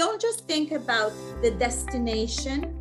[0.00, 1.12] don't just think about
[1.42, 2.74] the destination,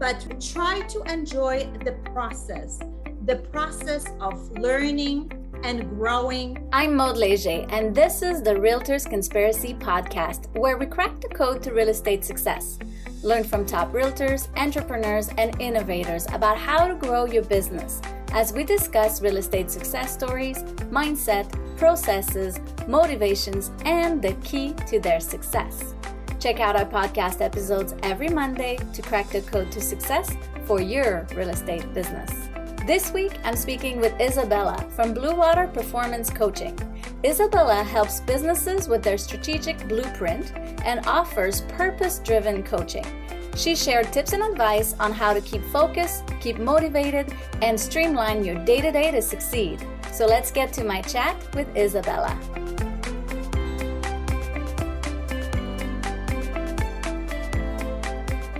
[0.00, 2.80] but try to enjoy the process,
[3.24, 5.30] the process of learning
[5.62, 6.68] and growing.
[6.72, 11.62] I'm Maud Leger, and this is the Realtors Conspiracy Podcast, where we crack the code
[11.62, 12.80] to real estate success.
[13.22, 18.64] Learn from top realtors, entrepreneurs, and innovators about how to grow your business as we
[18.64, 21.46] discuss real estate success stories, mindset,
[21.78, 25.94] processes, motivations, and the key to their success.
[26.38, 30.36] Check out our podcast episodes every Monday to crack the code to success
[30.66, 32.30] for your real estate business.
[32.86, 36.76] This week, I'm speaking with Isabella from Blue Water Performance Coaching.
[37.24, 40.52] Isabella helps businesses with their strategic blueprint
[40.84, 43.04] and offers purpose driven coaching.
[43.56, 48.54] She shared tips and advice on how to keep focused, keep motivated, and streamline your
[48.64, 49.84] day to day to succeed.
[50.12, 52.38] So let's get to my chat with Isabella.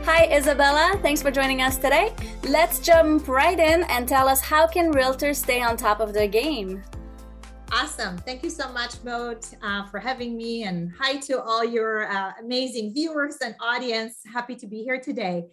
[0.05, 0.99] Hi, Isabella.
[1.03, 2.15] Thanks for joining us today.
[2.45, 6.27] Let's jump right in and tell us how can realtors stay on top of their
[6.27, 6.83] game?
[7.71, 8.17] Awesome.
[8.19, 10.63] Thank you so much, Maud, uh, for having me.
[10.65, 14.21] And hi to all your uh, amazing viewers and audience.
[14.33, 15.45] Happy to be here today.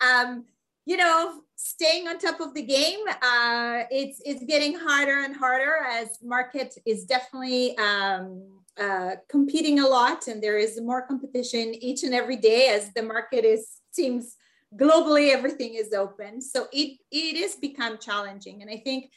[0.00, 0.46] Um,
[0.84, 5.76] you know, staying on top of the game, uh, it's, it's getting harder and harder
[5.88, 12.02] as market is definitely um, uh, competing a lot and there is more competition each
[12.04, 14.36] and every day as the market is seems
[14.76, 16.40] globally everything is open.
[16.40, 19.10] So it it is become challenging and i think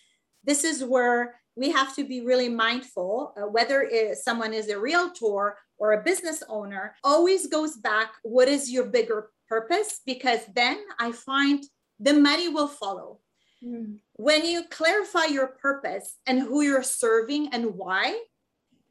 [0.43, 5.57] this is where we have to be really mindful uh, whether someone is a realtor
[5.77, 10.01] or a business owner always goes back what is your bigger purpose?
[10.05, 11.63] Because then i find
[11.99, 13.19] the money will follow
[13.63, 13.97] mm.
[14.13, 18.19] when you clarify your purpose and who you're serving and why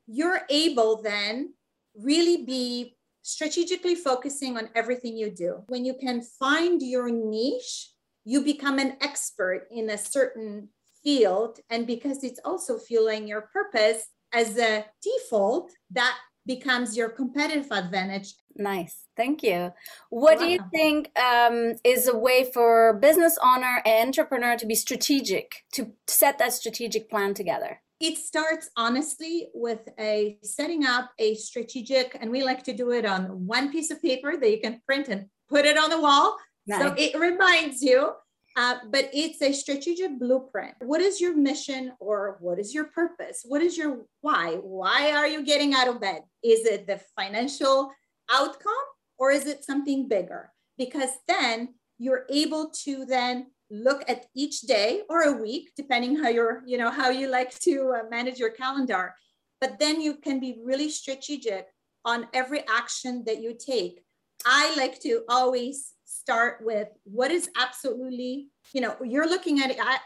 [0.06, 1.54] you're able then
[1.94, 5.62] really be strategically focusing on everything you do.
[5.68, 7.90] When you can find your niche,
[8.24, 10.68] you become an expert in a certain
[11.02, 11.60] field.
[11.70, 18.34] And because it's also fueling your purpose as a default, that becomes your competitive advantage.
[18.56, 19.06] Nice.
[19.16, 19.72] Thank you.
[20.10, 20.44] What wow.
[20.44, 25.64] do you think um, is a way for business owner and entrepreneur to be strategic,
[25.72, 27.80] to set that strategic plan together?
[28.00, 33.06] it starts honestly with a setting up a strategic and we like to do it
[33.06, 36.36] on one piece of paper that you can print and put it on the wall
[36.66, 36.82] nice.
[36.82, 38.10] so it reminds you
[38.56, 40.74] uh, but it's a strategic blueprint.
[40.80, 43.44] What is your mission or what is your purpose?
[43.44, 44.58] What is your why?
[44.62, 46.22] Why are you getting out of bed?
[46.42, 47.90] Is it the financial
[48.32, 48.86] outcome
[49.18, 50.52] or is it something bigger?
[50.78, 56.28] Because then you're able to then look at each day or a week depending how
[56.28, 59.14] you're you know how you like to uh, manage your calendar.
[59.60, 61.66] But then you can be really strategic
[62.04, 64.04] on every action that you take.
[64.46, 69.78] I like to always start with what is absolutely you know you're looking at it
[69.80, 69.98] i,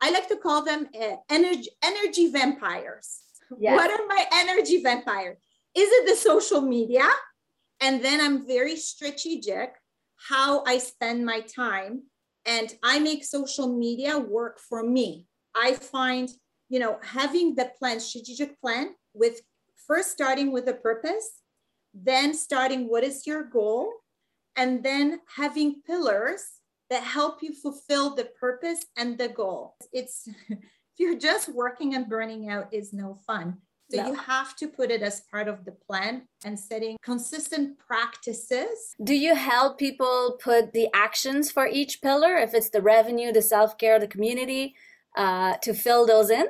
[0.00, 3.20] I like to call them uh, energy energy vampires
[3.58, 3.76] yes.
[3.76, 5.38] what are my energy vampires
[5.74, 7.08] is it the social media
[7.80, 9.74] and then i'm very strategic
[10.28, 12.02] how i spend my time
[12.48, 15.26] and I make social media work for me.
[15.54, 16.30] I find,
[16.70, 19.42] you know, having the plan, strategic plan with
[19.86, 21.42] first starting with a purpose,
[21.92, 23.92] then starting what is your goal,
[24.58, 26.42] and then having pillars
[26.90, 29.76] that help you fulfill the purpose and the goal.
[29.92, 30.58] It's if
[30.98, 33.58] you're just working and burning out is no fun.
[33.90, 34.08] So no.
[34.08, 38.94] you have to put it as part of the plan and setting consistent practices.
[39.02, 43.40] Do you help people put the actions for each pillar, if it's the revenue, the
[43.40, 44.74] self care, the community,
[45.16, 46.48] uh, to fill those in?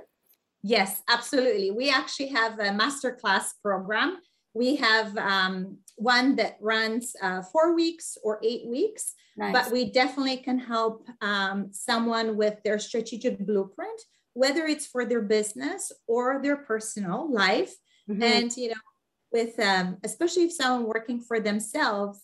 [0.63, 1.71] Yes, absolutely.
[1.71, 4.19] We actually have a masterclass program.
[4.59, 9.53] We have um, one that runs uh, four weeks or eight weeks, nice.
[9.57, 14.01] but we definitely can help um, someone with their strategic blueprint
[14.39, 17.75] whether it's for their business or their personal life.
[18.09, 18.23] Mm-hmm.
[18.23, 18.83] And, you know,
[19.33, 22.23] with, um, especially if someone working for themselves,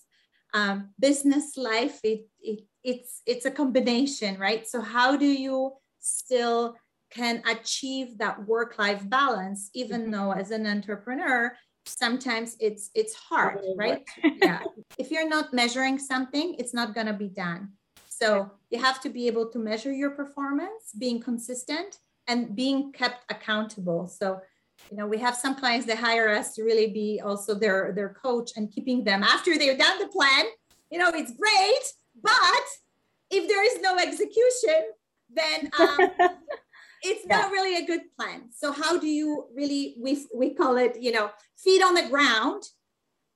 [0.54, 4.64] um, business life, it, it, it's, it's a combination, right?
[4.66, 6.76] So how do you still
[7.10, 10.12] can achieve that work-life balance, even mm-hmm.
[10.12, 11.52] though as an entrepreneur,
[11.86, 14.04] sometimes it's it's hard right?
[14.42, 14.60] yeah.
[14.98, 17.72] If you're not measuring something it's not going to be done.
[18.08, 21.98] So you have to be able to measure your performance, being consistent
[22.28, 24.06] and being kept accountable.
[24.06, 24.40] So,
[24.90, 28.10] you know, we have some clients that hire us to really be also their, their
[28.10, 30.44] coach and keeping them after they've done the plan.
[30.90, 31.84] You know, it's great,
[32.22, 32.64] but
[33.31, 34.92] if there is no execution,
[35.31, 36.31] then um,
[37.04, 37.36] it's yeah.
[37.38, 38.50] not really a good plan.
[38.50, 42.64] So how do you really we we call it, you know, feet on the ground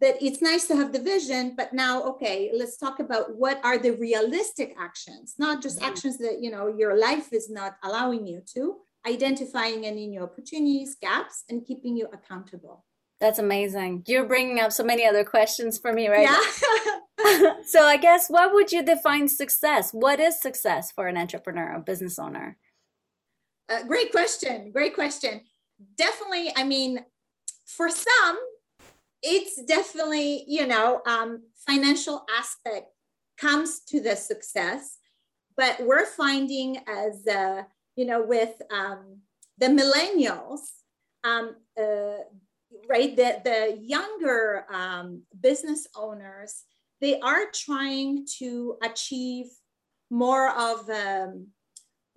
[0.01, 3.79] that it's nice to have the vision but now okay let's talk about what are
[3.79, 5.89] the realistic actions not just mm-hmm.
[5.89, 8.77] actions that you know your life is not allowing you to
[9.07, 12.85] identifying any new opportunities gaps and keeping you accountable
[13.21, 17.97] that's amazing you're bringing up so many other questions for me right yeah so i
[17.97, 22.57] guess what would you define success what is success for an entrepreneur a business owner
[23.69, 25.41] uh, great question great question.
[25.97, 27.05] Definitely i mean
[27.65, 28.39] for some
[29.23, 32.87] it's definitely you know um, financial aspect
[33.37, 34.99] comes to the success
[35.57, 37.63] but we're finding as uh,
[37.97, 39.19] you know with um,
[39.59, 40.61] the millennials
[41.25, 42.23] um, uh,
[42.89, 46.65] right the, the younger um, business owners
[47.01, 49.47] they are trying to achieve
[50.11, 51.49] more of um,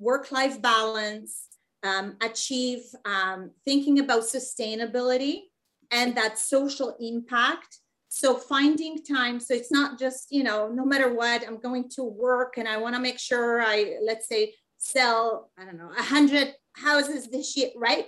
[0.02, 1.48] work-life balance
[1.84, 5.44] um, achieve um, thinking about sustainability
[5.92, 7.78] and that social impact.
[8.10, 12.04] So finding time so it's not just you know no matter what i'm going to
[12.04, 16.04] work and i want to make sure i let's say sell i don't know a
[16.04, 18.08] hundred houses this year right?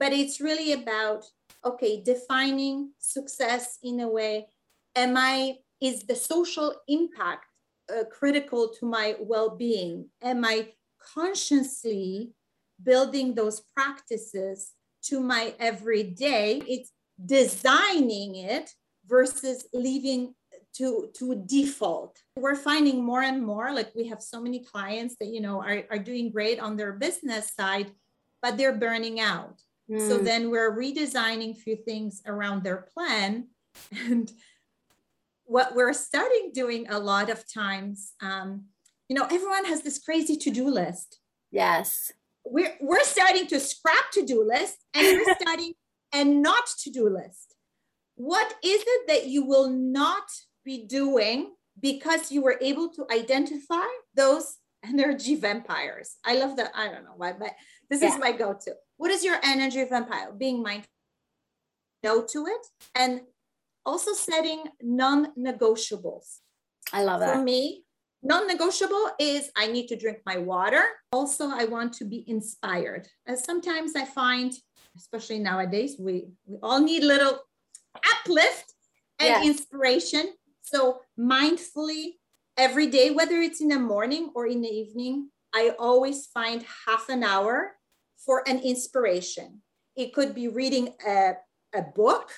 [0.00, 1.24] But it's really about
[1.64, 4.46] okay defining success in a way
[4.96, 7.44] am i is the social impact
[7.88, 10.08] uh, critical to my well-being?
[10.22, 10.68] Am i
[11.14, 12.32] consciously
[12.82, 14.72] building those practices
[15.02, 16.90] to my everyday it's
[17.24, 18.70] designing it
[19.06, 20.34] versus leaving
[20.74, 25.28] to to default we're finding more and more like we have so many clients that
[25.28, 27.90] you know are, are doing great on their business side
[28.42, 29.60] but they're burning out
[29.90, 29.98] mm.
[30.08, 30.24] so hmm.
[30.24, 33.46] then we're redesigning a few things around their plan
[34.06, 34.32] and
[35.44, 38.64] what we're starting doing a lot of times um,
[39.08, 41.20] you know everyone has this crazy to-do list
[41.50, 42.12] yes
[42.44, 45.74] we're we're starting to scrap to-do list and we're starting
[46.12, 47.54] and not to-do list.
[48.14, 50.24] What is it that you will not
[50.64, 56.16] be doing because you were able to identify those energy vampires?
[56.24, 56.70] I love that.
[56.74, 57.50] I don't know why, but
[57.90, 58.14] this yeah.
[58.14, 58.74] is my go-to.
[58.96, 60.32] What is your energy vampire?
[60.32, 60.88] Being mindful,
[62.02, 63.20] no to it, and
[63.84, 66.38] also setting non-negotiables.
[66.92, 67.34] I love that.
[67.34, 67.84] For me,
[68.26, 70.84] non-negotiable is I need to drink my water.
[71.12, 73.08] Also, I want to be inspired.
[73.26, 74.52] As sometimes I find
[74.96, 77.38] especially nowadays, we, we all need little
[77.94, 78.72] uplift
[79.18, 79.46] and yes.
[79.46, 80.32] inspiration.
[80.62, 82.14] So mindfully
[82.56, 87.08] every day, whether it's in the morning or in the evening, I always find half
[87.08, 87.76] an hour
[88.24, 89.62] for an inspiration.
[89.96, 91.34] It could be reading a,
[91.74, 92.30] a book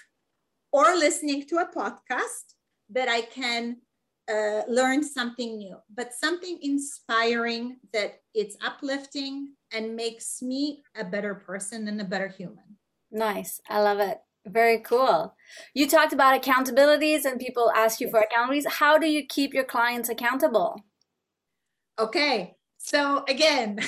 [0.72, 2.54] or listening to a podcast
[2.90, 3.78] that I can
[4.28, 11.34] uh, learn something new, but something inspiring that it's uplifting and makes me a better
[11.34, 12.76] person and a better human.
[13.10, 13.60] Nice.
[13.68, 14.18] I love it.
[14.46, 15.34] Very cool.
[15.74, 18.12] You talked about accountabilities and people ask you yes.
[18.12, 18.66] for accountabilities.
[18.66, 20.84] How do you keep your clients accountable?
[21.98, 22.54] Okay.
[22.78, 23.78] So again,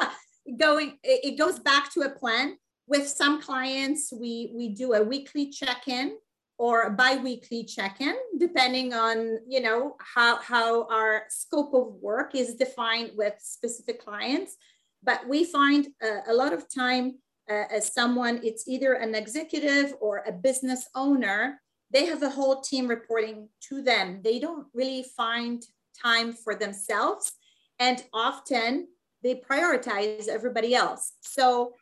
[0.58, 2.58] going it goes back to a plan.
[2.88, 6.16] With some clients, we we do a weekly check-in
[6.58, 13.10] or bi-weekly check-in depending on you know how how our scope of work is defined
[13.16, 14.56] with specific clients.
[15.02, 17.18] But we find uh, a lot of time
[17.50, 21.60] uh, as someone it's either an executive or a business owner
[21.92, 24.20] they have a whole team reporting to them.
[24.24, 25.62] They don't really find
[26.02, 27.32] time for themselves
[27.78, 28.88] and often
[29.22, 31.12] they prioritize everybody else.
[31.20, 31.74] So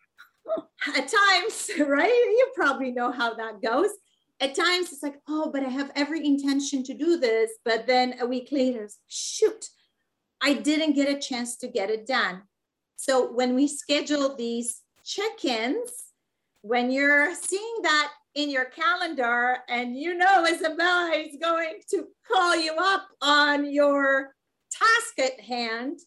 [0.96, 3.90] at times right you probably know how that goes
[4.40, 7.50] at times it's like, oh, but I have every intention to do this.
[7.64, 9.66] But then a week later, shoot,
[10.42, 12.42] I didn't get a chance to get it done.
[12.96, 15.90] So when we schedule these check ins,
[16.62, 22.56] when you're seeing that in your calendar and you know Isabella is going to call
[22.56, 24.34] you up on your
[24.72, 25.98] task at hand,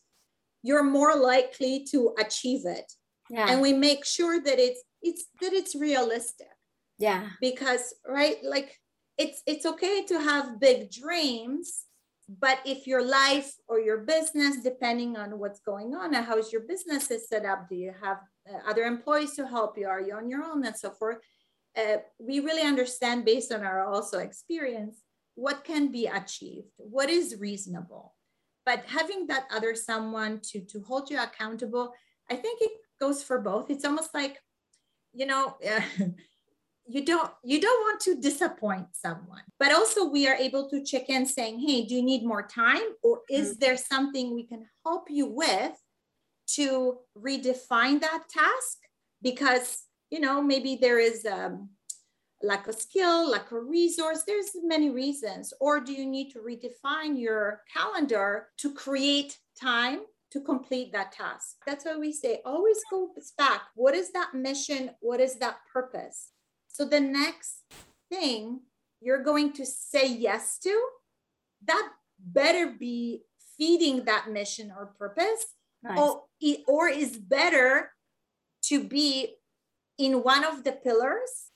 [0.64, 2.92] you're more likely to achieve it.
[3.30, 3.48] Yeah.
[3.50, 6.48] And we make sure that it's it's that it's realistic
[6.98, 7.30] yeah.
[7.42, 8.80] Because right like
[9.18, 11.84] it's it's okay to have big dreams
[12.30, 16.64] but if your life or your business depending on what's going on and how's your
[16.64, 18.18] business is set up do you have
[18.50, 19.88] uh, other employees to help you?
[19.88, 20.66] Are you on your own?
[20.66, 21.18] And so forth.
[21.76, 25.04] Uh, we really understand based on our also experience
[25.36, 28.16] what can be achieved what is reasonable.
[28.66, 31.94] But having that other someone to to hold you accountable
[32.30, 33.70] i think it goes for both.
[33.70, 34.38] It's almost like
[35.14, 35.58] you know
[36.90, 41.10] you don't you don't want to disappoint someone but also we are able to check
[41.10, 43.60] in saying hey do you need more time or is mm-hmm.
[43.60, 45.74] there something we can help you with
[46.48, 48.78] to redefine that task
[49.22, 51.70] because you know maybe there is um,
[52.42, 54.24] lack of skill, lack of resource.
[54.26, 55.54] There's many reasons.
[55.60, 60.02] Or do you need to redefine your calendar to create time
[60.32, 61.58] to complete that task?
[61.66, 63.62] That's why we say always go back.
[63.76, 64.92] What is that mission?
[65.00, 66.32] What is that purpose?
[66.68, 67.64] So the next
[68.10, 68.62] thing
[69.02, 70.88] you're going to say yes to,
[71.66, 73.24] that better be
[73.58, 75.46] feeding that mission or purpose,
[75.84, 76.00] nice.
[76.00, 76.24] or,
[76.68, 77.92] or is better
[78.64, 79.36] to be
[79.98, 81.52] in one of the pillars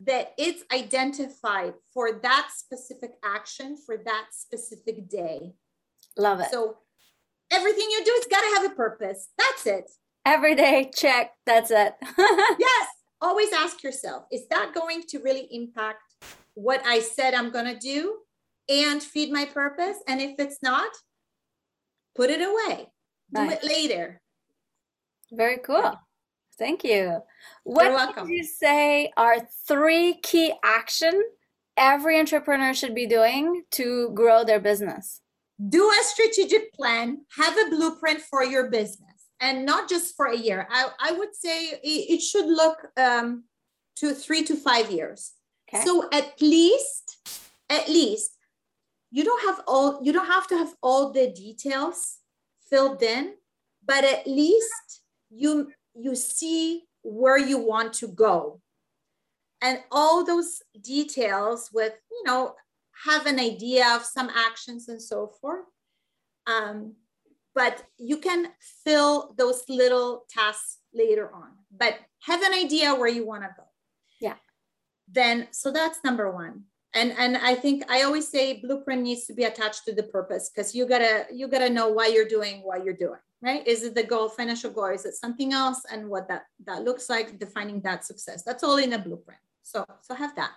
[0.00, 5.54] that it's identified for that specific action for that specific day.
[6.16, 6.50] Love it.
[6.50, 6.78] So
[7.50, 9.28] everything you do, it's got to have a purpose.
[9.36, 9.90] That's it.
[10.24, 11.32] Every day, check.
[11.46, 11.94] That's it.
[12.18, 12.86] yes.
[13.20, 16.14] Always ask yourself is that going to really impact
[16.54, 18.18] what I said I'm going to do
[18.68, 19.96] and feed my purpose?
[20.06, 20.90] And if it's not,
[22.14, 22.88] put it away.
[23.34, 24.20] Do it later.
[25.32, 25.94] Very cool.
[26.58, 27.20] Thank you.
[27.64, 31.22] What would you say are three key action
[31.76, 35.20] every entrepreneur should be doing to grow their business?
[35.68, 40.36] Do a strategic plan, have a blueprint for your business, and not just for a
[40.36, 40.66] year.
[40.70, 43.44] I, I would say it should look um,
[43.96, 45.32] to three to five years.
[45.68, 45.84] Okay.
[45.84, 47.16] So at least,
[47.68, 48.36] at least,
[49.10, 52.18] you don't have all you don't have to have all the details
[52.68, 53.34] filled in,
[53.86, 58.60] but at least you you see where you want to go.
[59.60, 62.54] And all those details with, you know,
[63.04, 65.64] have an idea of some actions and so forth.
[66.46, 66.94] Um,
[67.58, 68.40] but you can
[68.84, 73.64] fill those little tasks later on, but have an idea where you want to go.
[74.20, 74.38] Yeah.
[75.10, 76.62] Then, so that's number one.
[76.94, 80.50] And, and I think I always say blueprint needs to be attached to the purpose
[80.50, 83.66] because you gotta you gotta know why you're doing what you're doing right?
[83.66, 84.86] Is it the goal, financial goal?
[84.86, 85.82] Is it something else?
[85.92, 88.42] And what that, that looks like, defining that success.
[88.42, 89.40] That's all in a blueprint.
[89.62, 90.52] So, so have that.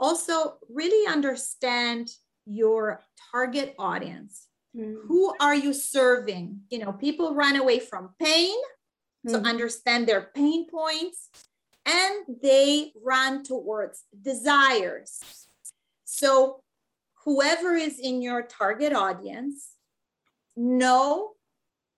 [0.00, 2.10] Also, really understand
[2.46, 4.48] your target audience.
[4.76, 4.96] Mm.
[5.06, 6.60] Who are you serving?
[6.70, 8.56] You know, people run away from pain.
[9.26, 9.46] So mm.
[9.46, 11.30] understand their pain points
[11.86, 15.20] and they run towards desires.
[16.04, 16.60] So
[17.24, 19.70] whoever is in your target audience,
[20.56, 21.32] know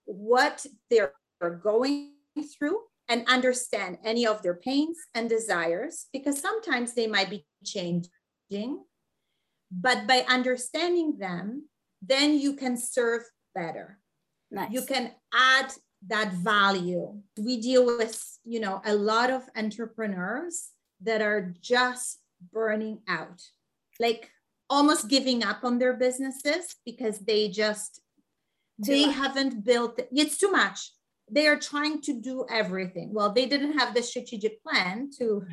[0.04, 1.12] what they're
[1.62, 2.12] going
[2.58, 8.84] through and understand any of their pains and desires because sometimes they might be changing.
[9.70, 11.68] But by understanding them,
[12.02, 13.22] then you can serve
[13.54, 13.98] better.
[14.50, 14.70] Nice.
[14.70, 15.72] You can add
[16.08, 17.20] that value.
[17.38, 20.70] We deal with, you know, a lot of entrepreneurs
[21.02, 22.20] that are just
[22.52, 23.42] burning out,
[23.98, 24.30] like
[24.68, 28.00] almost giving up on their businesses because they just
[28.78, 29.14] they much.
[29.16, 30.92] haven't built it's too much
[31.30, 35.44] they are trying to do everything well they didn't have the strategic plan to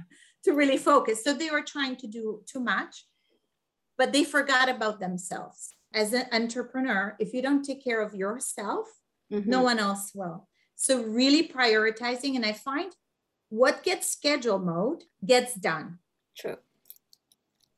[0.44, 3.06] to really focus so they were trying to do too much
[3.98, 8.88] but they forgot about themselves as an entrepreneur if you don't take care of yourself
[9.32, 9.50] mm-hmm.
[9.50, 12.94] no one else will so really prioritizing and i find
[13.50, 16.00] what gets schedule mode gets done
[16.38, 16.58] true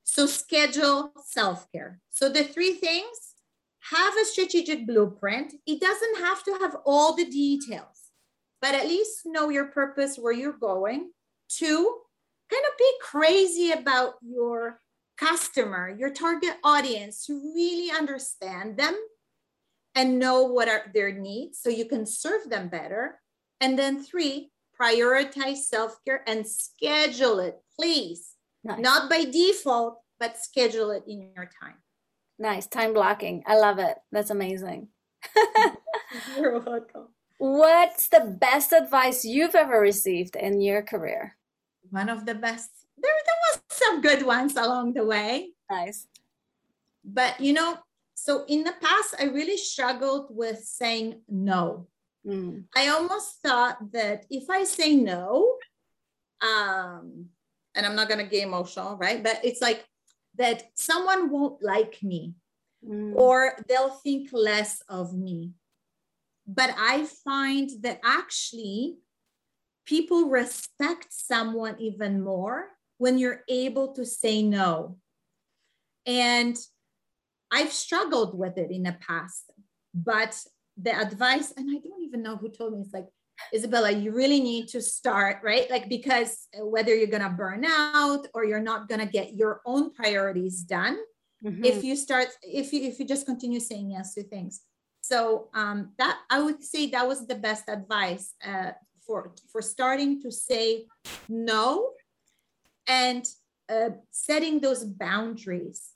[0.04, 3.36] so schedule self-care so the three things
[3.92, 5.54] have a strategic blueprint.
[5.68, 8.12] It doesn't have to have all the details,
[8.62, 11.12] but at least know your purpose, where you're going.
[11.50, 11.98] Two,
[12.50, 14.82] kind of be crazy about your
[15.18, 18.96] customer, your target audience, to really understand them
[19.96, 23.20] and know what are their needs so you can serve them better.
[23.62, 28.34] And then three, prioritize self care and schedule it, please.
[28.64, 28.80] Nice.
[28.80, 31.76] Not by default, but schedule it in your time.
[32.38, 32.68] Nice.
[32.68, 33.44] Time blocking.
[33.48, 33.96] I love it.
[34.12, 34.90] That's amazing.
[36.38, 37.08] You're welcome.
[37.38, 41.38] What's the best advice you've ever received in your career?
[41.90, 42.72] One of the best.
[42.98, 45.52] There, there was some good ones along the way.
[45.70, 46.08] Nice.
[47.04, 47.78] But you know,
[48.16, 51.88] so in the past, I really struggled with saying no.
[52.26, 52.64] Mm.
[52.76, 55.58] I almost thought that if I say no,
[56.42, 57.28] um,
[57.76, 59.24] and I'm not gonna get emotional, right?
[59.24, 59.86] But it's like
[60.38, 62.34] that someone won't like me
[62.88, 63.16] mm.
[63.16, 65.52] or they'll think less of me.
[66.48, 68.98] But I find that actually
[69.86, 72.70] people respect someone even more
[73.06, 74.98] when you're able to say no.
[76.08, 76.58] And
[77.52, 79.52] I've struggled with it in the past,
[79.94, 80.34] but
[80.76, 83.06] the advice, and I don't even know who told me, it's like,
[83.54, 85.70] Isabella, you really need to start, right?
[85.70, 89.62] Like, because whether you're going to burn out or you're not going to get your
[89.68, 90.98] own priorities done,
[91.46, 91.64] mm-hmm.
[91.64, 94.62] if you start, if you, if you just continue saying yes to things.
[95.02, 98.72] So um, that I would say that was the best advice uh,
[99.06, 100.88] for, for starting to say
[101.30, 101.92] no
[102.88, 103.28] and
[103.70, 105.90] uh, setting those boundaries.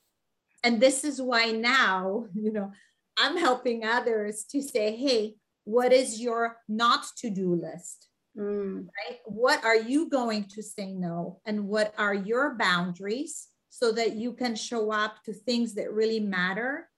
[0.63, 2.72] And this is why now, you know,
[3.17, 8.08] I'm helping others to say, hey, what is your not to do list?
[8.38, 8.88] Mm.
[8.88, 9.19] Right?
[9.25, 11.41] What are you going to say no?
[11.46, 16.19] And what are your boundaries so that you can show up to things that really
[16.19, 16.89] matter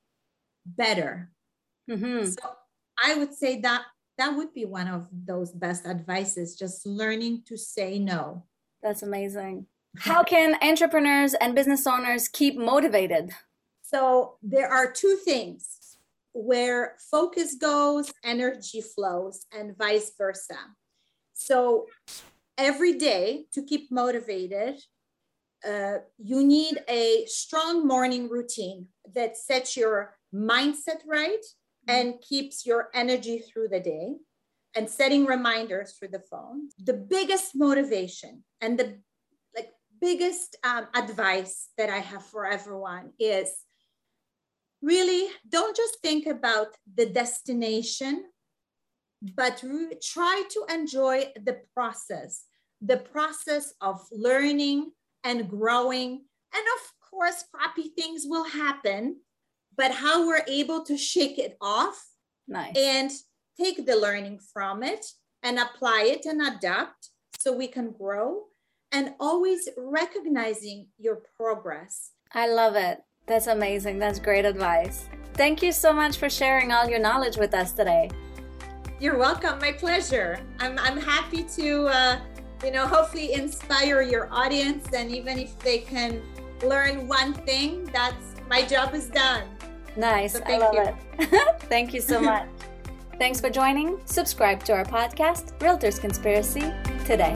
[0.65, 1.31] better?
[1.89, 2.27] Mm-hmm.
[2.27, 2.41] So
[3.03, 3.83] I would say that
[4.17, 8.45] that would be one of those best advices, just learning to say no.
[8.83, 9.65] That's amazing.
[9.97, 13.31] How can entrepreneurs and business owners keep motivated?
[13.81, 15.97] So there are two things
[16.33, 20.57] where focus goes, energy flows, and vice versa.
[21.33, 21.87] So
[22.57, 24.79] every day to keep motivated,
[25.67, 31.43] uh, you need a strong morning routine that sets your mindset right
[31.87, 34.15] and keeps your energy through the day
[34.75, 36.69] and setting reminders for the phone.
[36.79, 38.99] The biggest motivation and the
[40.01, 43.49] biggest um, advice that I have for everyone is
[44.81, 48.25] really don't just think about the destination,
[49.35, 52.45] but re- try to enjoy the process,
[52.81, 54.91] the process of learning
[55.23, 56.25] and growing.
[56.53, 59.17] And of course, crappy things will happen,
[59.77, 62.03] but how we're able to shake it off
[62.47, 62.75] nice.
[62.75, 63.11] and
[63.59, 65.05] take the learning from it
[65.43, 68.45] and apply it and adapt so we can grow
[68.91, 72.11] and always recognizing your progress.
[72.33, 73.03] I love it.
[73.27, 73.99] That's amazing.
[73.99, 75.07] That's great advice.
[75.33, 78.09] Thank you so much for sharing all your knowledge with us today.
[78.99, 79.59] You're welcome.
[79.59, 80.39] My pleasure.
[80.59, 82.19] I'm, I'm happy to, uh,
[82.63, 84.87] you know, hopefully inspire your audience.
[84.93, 86.21] And even if they can
[86.63, 89.43] learn one thing, that's my job is done.
[89.95, 90.33] Nice.
[90.33, 90.97] So I love you.
[91.19, 91.59] it.
[91.61, 92.47] thank you so much.
[93.17, 93.99] Thanks for joining.
[94.05, 96.71] Subscribe to our podcast, Realtors Conspiracy,
[97.05, 97.33] today.